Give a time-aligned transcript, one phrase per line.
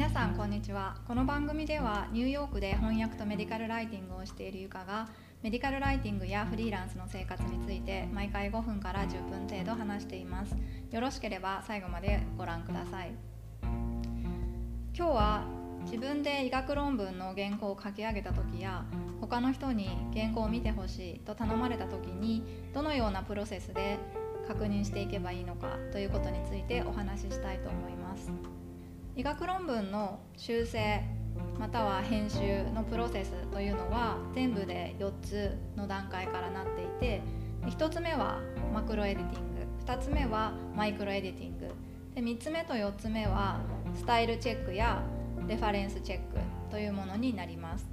[0.00, 0.96] 皆さんこんにちは。
[1.06, 5.10] この番組ではニューヨークで翻訳とメディカルライティングをしているゆかが
[5.42, 10.56] メディカルライティングやフリーランスの生活について毎回5分から10分程度話しています。
[10.90, 13.12] よろしければ最後までご覧ください。
[13.62, 13.74] 今
[14.94, 15.44] 日は
[15.84, 18.86] 自分で医学論文の原稿を書き上げた時や
[19.20, 23.98] 他の人に原稿を見てほしいと頼まれた時にどのようなプロセスで
[24.48, 28.59] 確認していけばいいのかということについてお話ししたいと思います。
[29.16, 31.02] 医学論文の修正
[31.58, 37.22] または編集のプロセスというのは全部で4つの段階からなっていて
[37.66, 38.40] 1つ目は
[38.72, 41.68] マクロエディティング2つ目はマイクロエディティング
[42.14, 43.60] で3つ目と4つ目は
[43.94, 45.02] スタイルチェックや
[45.46, 46.38] レファレンスチェック
[46.70, 47.86] というものになります。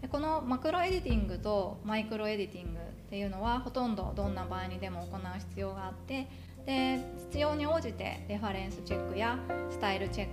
[0.00, 6.28] でこのマクロエディティングとマイクロエディティングっていうのはほとんどどんな場合にでも行う必要があって
[6.66, 6.98] で
[7.30, 9.38] 必要に応じてレファレンスチェックや
[9.70, 10.26] スタイルチェッ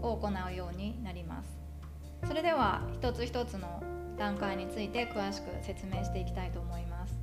[0.00, 1.58] クを行うようになります。
[2.26, 3.82] それでは一つ一つの
[4.16, 7.14] 段階について詳しく説明していきたいと思います。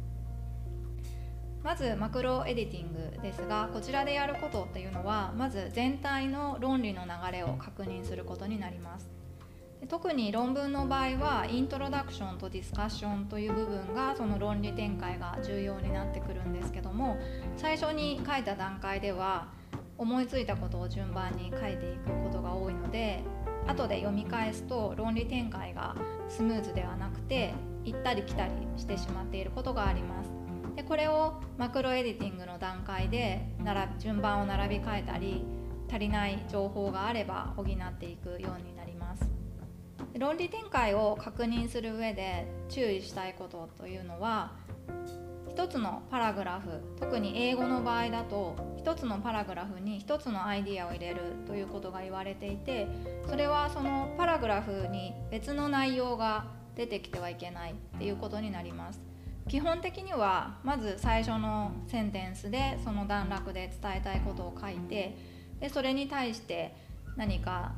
[1.63, 9.22] まずマクロエディティングですがこちらでやることっていうのはまず全体の論理の流れを確認することになります。
[9.89, 17.17] 特に論文の場合はイントロダクションとディスカッションという部分がその論理展開が重要になってくるんですけども
[17.57, 19.47] 最初に書いた段階では
[19.97, 23.23] 思いついたことを順番に書いていくことが多いので
[23.67, 25.95] 後で読み返すと論理展開が
[26.27, 27.53] スムーズではなくて
[27.85, 30.31] 行ったり来たりしてしまっていることがあります。
[30.75, 33.45] でこれをマクロエディティングの段階で
[33.99, 35.45] 順番を並び替えたり
[35.87, 39.32] 足りない情報があれば補っていくようになります。
[40.17, 44.51] 論理展開を確認する上で注意したいことというのは
[45.55, 52.87] 1つのパラグラフ特に英語の場合だと1つのパラグラフに1つのアイディアを入れるということが言われていて
[53.27, 58.99] それはそのパラグラフに別の内容が出てきてはいけないっていうことになります。
[59.47, 65.17] 基本的にはまず最初のセンテンスでその段落で伝えたいことを書いて
[65.59, 66.75] でそれに対して
[67.17, 67.73] 何か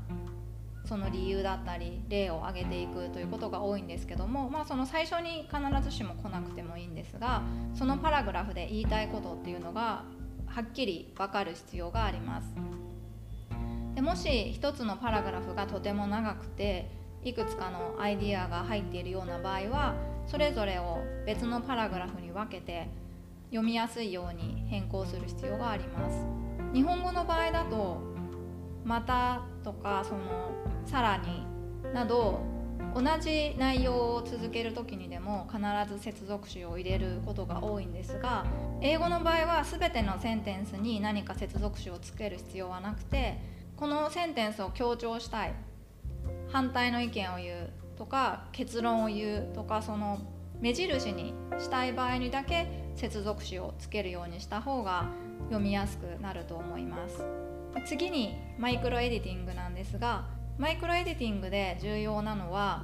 [0.86, 7.42] その理由だったり例を挙げていくということが多いんですけども、まあ、その最初に必ずしも来なくてもいいんですが
[7.74, 10.04] そのパラグラフで言いたいことっていうのが
[10.46, 12.48] はっきり分かる必要があります。
[13.96, 16.92] でもし一つのパラグラフがとても長くて
[17.24, 19.96] いくつかのアイディアが入っているような場合は
[20.28, 22.90] それぞれを別のパラグラフに分けて
[23.50, 26.26] 読みやすいように変更する必要があります。
[26.74, 28.02] 日本語の場合だと
[28.84, 30.52] またとかその
[30.86, 31.46] さらに
[31.94, 32.40] など
[32.96, 35.62] 同じ内容を続ける時にでも必
[35.94, 38.46] ず接続詞を入れることが多いんですが
[38.82, 43.38] 英語の場合は全てのセンテンスに何か接続詞をつける必要はなくて
[43.76, 45.54] このセンテンスを強調したい
[46.50, 50.20] 反対の意見を言うとか結論を言うとかその
[50.62, 55.10] 目印にしたい場合にだけ接続詞をつけるようにした方が
[55.50, 57.26] 読みやすくなると思います。
[57.86, 60.26] 次にマイクロエディティングなんですが
[60.58, 62.84] マイクロエディティングで重要なのは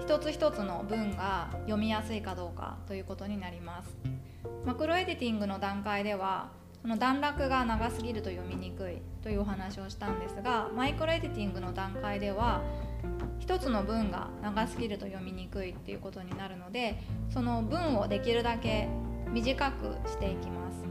[0.00, 3.98] 一つ一つの文が読みやすいかどうかということになります。
[4.64, 6.48] マクロエディティングの段階では
[6.80, 12.62] その段落が長すぎると読みにくいというお話をしたんですがマイクロエディティングの段階では
[13.38, 16.98] 一つの文が長すぎると読みにくいっていうことになるので
[17.28, 18.88] その文をできるだけ
[19.30, 20.82] 短くしていきます。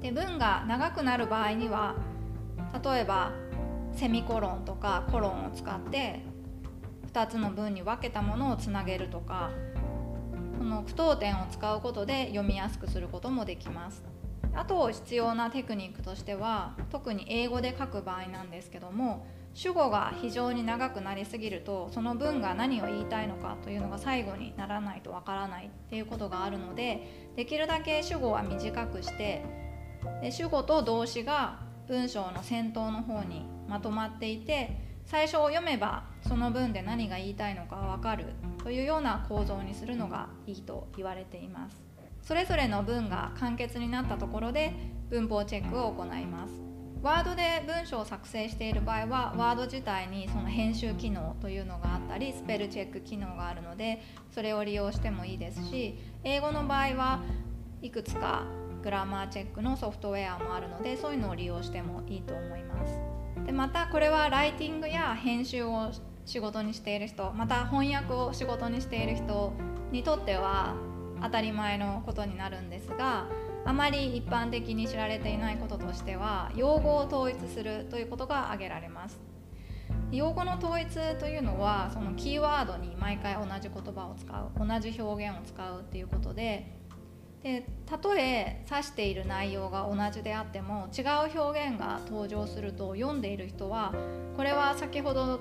[0.00, 1.96] で文が長くなる場合には
[2.82, 3.32] 例えば
[3.96, 6.20] セミコロンとかコロンを使って
[7.12, 9.50] 2つの文に分けたものをつなげるとか
[10.58, 14.02] この句読点を使うことで読みやすくすることもできます。
[14.54, 29.44] あと必要なテクニックとしては特に英語で書く場合なんですけども主語が非常に長くなりすぎるとその文が何を言いたいのかというのが最後にならないとわからないっていうことがあるのでできるだけ主語は短くして
[30.22, 38.26] で主語と動詞が文章の先頭の方にまとまっていて最初を読めばその文で何が言いたいのかわかる
[38.62, 41.84] というような構造にするのがいいと言われています。
[42.22, 44.72] それぞれの文が簡潔になったところで
[45.10, 46.66] 文法チェックを行います。
[47.02, 57.20] ワードで文章を作成している場合はワード自体にその編集機能というのがあったりスペルチェック機能があるのでそれを利用してもいいですし英語の場合は
[57.80, 58.44] いくつか
[58.82, 62.98] グラマーチェックのソフトウェアもあるのでそういうのを利用してもいいと思います。
[63.44, 65.90] でまたこれはライティングや編集を
[66.24, 69.52] 仕事にしている人また翻訳を仕事にしている人
[69.92, 70.74] にとっては
[71.22, 73.26] 当たり前のことになるんですが
[73.64, 79.20] あまり一般的に知られていないこととしては用語を統一するということが挙げられます。
[80.12, 86.75] 用語の統一というのはそのキーワードに毎回同じ言葉を使う同じ表現を使うっていうことで
[87.46, 93.94] でたとえ指している内容が同じであっても違う表現が登場すると読んでいる人は
[94.36, 95.38] これは先ほど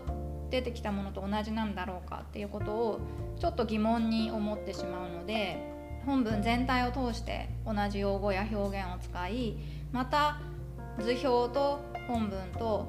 [0.52, 3.00] 出てきたものと同じなんだろうかっていうことを
[3.40, 5.58] ちょっと疑問に思ってしまうので
[6.06, 9.58] 本文全体を通して同じ用語や表現を使い
[9.92, 10.40] また
[11.00, 12.88] 図表と本文と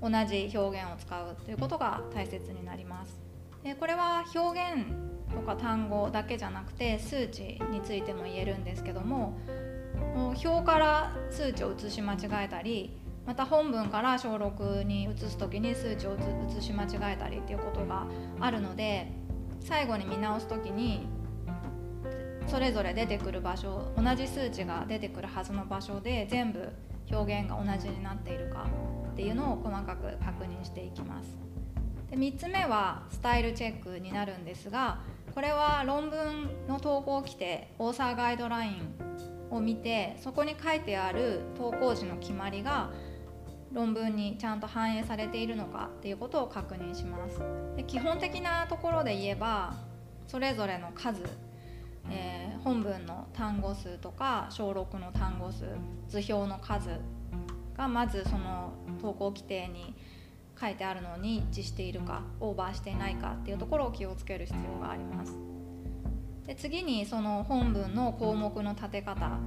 [0.00, 3.20] 同じ表現を使うということが大切になります。
[3.62, 9.38] でこれは表現とか単語だけじゃなくて数値についても言えるんですけども
[10.42, 12.96] 表から数値を写し間違えたり
[13.26, 16.16] また本文から小6に移す時に数値を
[16.58, 18.06] 移し間違えたりっていうことが
[18.40, 19.10] あるので
[19.60, 21.06] 最後に見直す時に
[22.46, 26.68] それぞれ出てくる場所同じ数値が出てくるはずの場所で全部
[27.10, 28.66] 表現が同じになっているか
[29.12, 31.36] っていうのを細かく確認していきます。
[32.10, 35.00] で3つ目はスタイルチェックになるんですが
[35.36, 38.96] これは論文の投稿規定オーサーガイドライン
[39.50, 42.90] を見てそこに書いてある投稿時の決まりが
[43.70, 47.38] 論文にちゃんと反映されているのかっていうことを確認します。
[47.76, 49.74] で基本的なところで言えば
[50.26, 51.20] それぞれの数、
[52.08, 55.66] えー、本文の単語数とか小6の単語数
[56.08, 56.88] 図表の数
[57.76, 58.72] がまずその
[59.02, 59.94] 投稿規定に
[60.60, 65.32] 書いてあるのに一致しているかオーバーしていないかっていうところを気をつける必要があります。
[66.46, 69.38] で次にその本文の項目の立て方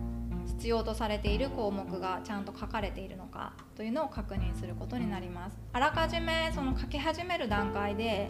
[0.45, 5.57] 必要とされている項目がちゃんと書かれているのかというのを確認することになります。
[5.73, 8.29] あらかじめその書き始める段階で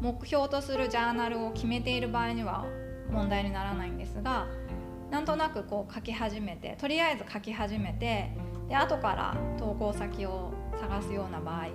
[0.00, 2.64] 目標とするジャーナルを決めている場合には
[3.10, 4.46] 問題にならないんですが
[5.10, 8.32] なんとなくこう書き始めてとりあえず書き始めて
[8.68, 10.52] で後から投稿先を
[10.82, 11.66] 探すような場合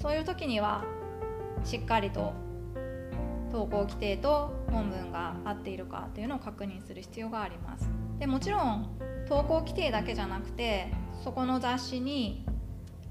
[0.00, 0.84] そういう時には
[1.64, 2.32] しっかりと
[3.50, 7.88] 投稿規定と本文が合っているかというのを確認する必要があります。
[8.18, 8.96] でもちろん
[9.28, 10.92] 投稿規定だけじゃなくて
[11.24, 12.44] そこの雑誌に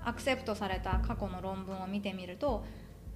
[0.03, 2.63] アクセプトされた過去の論文を見てみると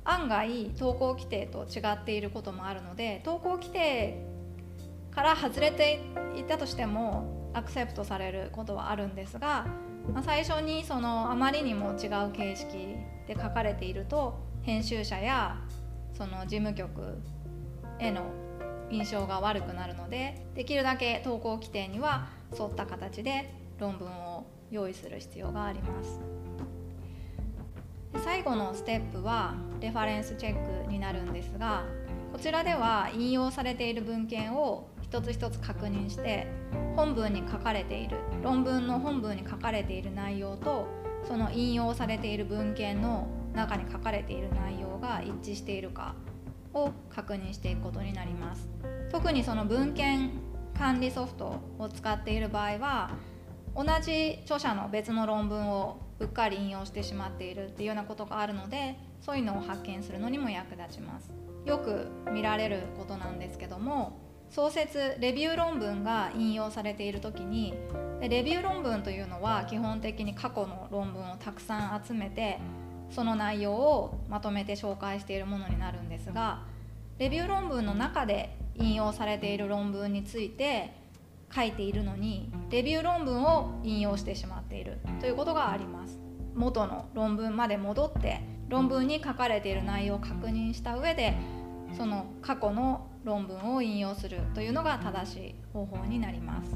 [0.04, 4.26] 案外投稿規定と違っていることもあるので投稿規定
[5.12, 6.02] から外れて
[6.36, 9.66] いたとしてもアクセプトされることはあるんですが、
[10.14, 12.78] まあ、最初にそのあまりにも違う形式
[13.28, 15.58] で書かれていると編集者や
[16.14, 17.18] その事務局
[18.00, 18.32] への
[18.90, 22.28] 印象が悪くなるのでできるだけ投稿規定には
[22.58, 26.20] 沿った形で論文を用意する必要があります。
[28.24, 31.86] 最後のステップはレファレンスチェックになるんですが
[32.32, 36.48] こちらでは引用されている文献を一つ一つ確認して
[36.96, 40.88] 本文に書かれている論文の本文に書かれている内容と
[41.28, 46.16] その引用されている文献の中に書かれている内容が一致しているか
[46.74, 48.70] を確認していくことになります。
[49.12, 50.32] 特にその文献
[50.80, 53.10] 管理ソフトを使っている場合は
[53.76, 61.34] 同じ著者の別の論文をうっかり引用してしまっているっていうようなことがあるのでそういうのを発見するのにも役立ちます。
[61.66, 67.74] よく見られることなんですけども創設レビュー論文が引用されている時に
[68.20, 72.60] レビュー論文というのは基本的に過去の論文をたくさん集めて
[73.10, 76.64] その内容をまとめて紹介しているものになるんですが
[77.18, 80.94] レビュー論文の中で引用されている論文について
[81.54, 86.20] 書いているのにレビュー論文を引用してしまっているということがあります。
[86.56, 91.36] 元の論文まで戻って論文に書かれている内容を確認した上で
[91.98, 96.76] その過去の論文を引用するというのが正しい方法になります。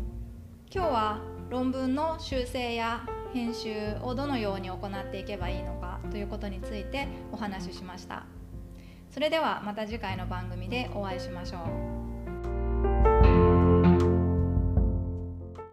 [0.74, 8.26] 今日は論文の修正や編集をどのように行っていけばいいのかということについてお話ししました。
[9.10, 11.58] それではまた次回の番組でお会いしましょ
[12.02, 12.05] う。